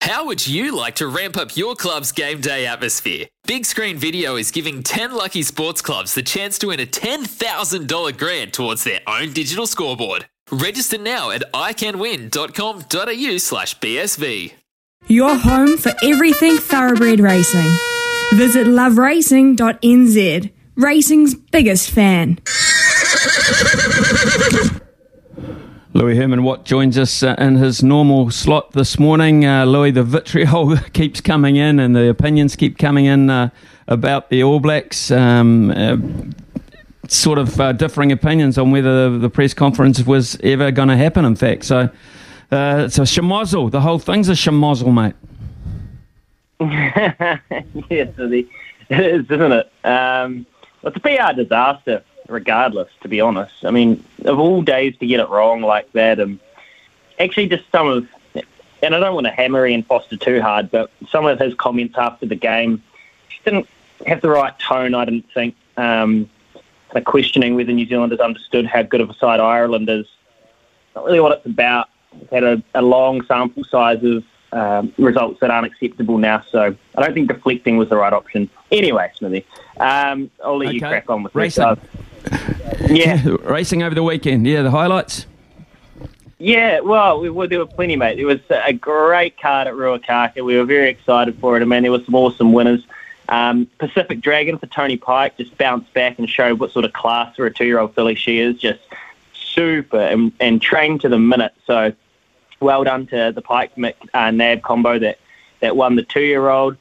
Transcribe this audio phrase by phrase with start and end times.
[0.00, 3.26] How would you like to ramp up your club's game day atmosphere?
[3.46, 8.16] Big Screen Video is giving 10 lucky sports clubs the chance to win a $10,000
[8.16, 10.26] grant towards their own digital scoreboard.
[10.50, 14.52] Register now at iCanWin.com.au slash BSV.
[15.06, 17.70] Your home for everything thoroughbred racing.
[18.34, 22.38] Visit loveracing.nz, racing's biggest fan.
[25.92, 29.44] Louis Herman Watt joins us uh, in his normal slot this morning.
[29.44, 33.50] Uh, Louis, the vitriol keeps coming in and the opinions keep coming in uh,
[33.88, 35.10] about the All Blacks.
[35.10, 35.96] Um, uh,
[37.08, 41.24] sort of uh, differing opinions on whether the, press conference was ever going to happen,
[41.24, 41.64] in fact.
[41.64, 41.90] So
[42.52, 43.72] uh, it's a schmozzle.
[43.72, 45.16] The whole thing's a schmozzle, mate.
[47.90, 48.48] yes, it
[48.90, 49.72] is, isn't it?
[49.84, 50.46] Um,
[50.84, 53.64] it's a PR disaster regardless, to be honest.
[53.64, 56.38] I mean, of all days to get it wrong like that, and
[57.18, 58.08] actually just some of,
[58.82, 61.96] and I don't want to hammer Ian Foster too hard, but some of his comments
[61.98, 62.82] after the game
[63.28, 63.68] just didn't
[64.06, 65.54] have the right tone, I didn't think.
[65.76, 70.06] Um, kind of questioning whether New Zealanders understood how good of a side Ireland is.
[70.94, 71.88] Not really what it's about.
[72.12, 76.42] We've had a, a long sample size of um, results that aren't acceptable now.
[76.50, 78.50] So I don't think deflecting was the right option.
[78.72, 79.46] Anyway, Smithy,
[79.78, 80.74] um, I'll let okay.
[80.74, 81.76] you crack on with Racing.
[82.88, 83.22] Yeah.
[83.42, 84.46] Racing over the weekend.
[84.46, 85.26] Yeah, the highlights.
[86.38, 88.18] Yeah, well, we, well, there were plenty, mate.
[88.18, 90.42] It was a great card at Ruakaka.
[90.42, 91.60] We were very excited for it.
[91.60, 92.82] I mean, there were some awesome winners.
[93.28, 97.36] Um, Pacific Dragon for Tony Pike just bounced back and showed what sort of class
[97.36, 98.56] for a two-year-old filly she is.
[98.56, 98.80] Just
[99.34, 101.52] super and, and trained to the minute.
[101.66, 101.92] So
[102.58, 103.72] well done to the Pike
[104.14, 105.18] uh, Nab combo that,
[105.60, 106.76] that won the two-year-old.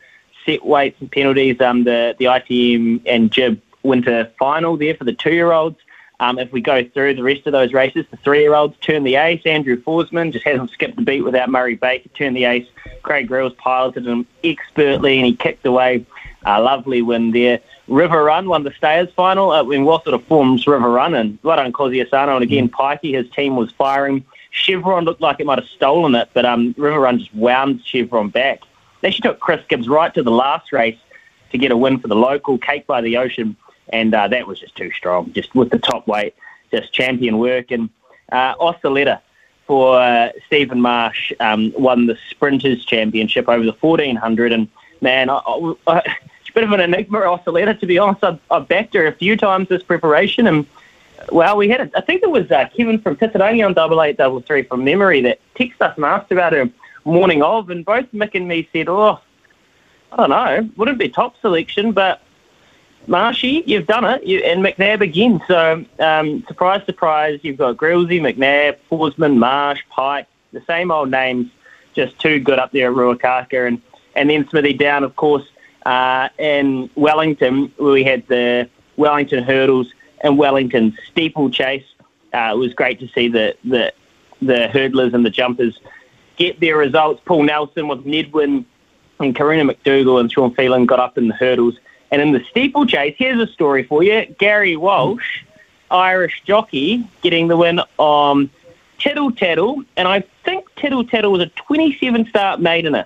[0.45, 1.59] Set weights and penalties.
[1.59, 5.77] Um, the the ITM and Jib winter final there for the two-year-olds.
[6.21, 9.41] Um, if we go through the rest of those races, the three-year-olds turn the ace.
[9.45, 12.09] Andrew Forsman just hasn't skipped the beat without Murray Baker.
[12.09, 12.67] Turned the ace.
[13.03, 16.05] Craig Grylls piloted him expertly, and he kicked away.
[16.45, 17.59] A lovely win there.
[17.87, 19.51] River Run won the Stayers final.
[19.51, 23.13] Uh, in what sort of forms River Run and on Kozzi Asano and again Pikey,
[23.13, 24.23] his team was firing.
[24.51, 28.29] Chevron looked like it might have stolen it, but um, River Run just wound Chevron
[28.29, 28.61] back.
[29.01, 30.97] They actually took Chris Gibbs right to the last race
[31.51, 32.57] to get a win for the local.
[32.57, 33.55] Cake by the Ocean
[33.89, 35.31] and uh, that was just too strong.
[35.33, 36.35] Just with the top weight,
[36.71, 37.71] just champion work.
[37.71, 37.89] And
[38.31, 39.19] uh, Oscillator
[39.65, 44.51] for uh, Stephen Marsh um, won the Sprinters Championship over the 1400.
[44.51, 44.67] And
[45.01, 45.97] man, I, I, I,
[46.41, 48.23] it's a bit of an enigma, Oscillator, to be honest.
[48.23, 50.47] I've, I've backed her a few times this preparation.
[50.47, 50.65] And
[51.31, 54.17] well, we had, a, I think it was uh, Kevin from Titanonia on double eight,
[54.17, 56.69] double three from memory that texted us and asked about her
[57.05, 57.69] morning of.
[57.69, 59.19] And both Mick and me said, oh,
[60.11, 62.23] I don't know, wouldn't be top selection, but
[63.09, 65.41] Marshy, you've done it, you, and McNabb again.
[65.47, 71.49] So, um, surprise, surprise, you've got Grillsy, McNabb, Forsman, Marsh, Pike, the same old names,
[71.95, 73.67] just too good up there at Ruakaka.
[73.67, 73.81] And,
[74.15, 75.43] and then Smithy down, of course,
[75.87, 81.85] uh, in Wellington, we had the Wellington hurdles and Wellington steeplechase.
[82.31, 83.91] Uh, it was great to see the, the,
[84.39, 85.79] the hurdlers and the jumpers
[86.37, 87.21] get their results.
[87.25, 88.65] Paul Nelson with Nedwin
[89.19, 91.75] and Karina McDougall and Sean Phelan got up in the hurdles
[92.11, 94.25] and in the steeplechase, here's a story for you.
[94.37, 95.43] Gary Walsh,
[95.91, 98.49] Irish jockey, getting the win on
[98.97, 99.83] Tittle Tattle.
[99.95, 103.05] And I think Tittle Tattle was a 27 start maidener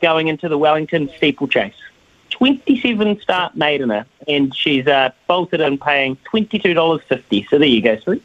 [0.00, 1.74] going into the Wellington steeplechase.
[2.30, 4.06] 27 start maidener.
[4.28, 7.48] And she's uh, bolted in paying $22.50.
[7.48, 8.22] So there you go, sweet.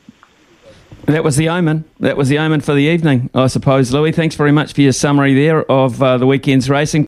[1.05, 1.83] That was the omen.
[1.99, 4.13] That was the omen for the evening, I suppose, Louis.
[4.13, 7.07] Thanks very much for your summary there of uh, the weekend's racing.